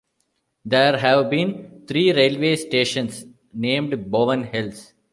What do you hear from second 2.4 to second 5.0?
stations named Bowen Hills.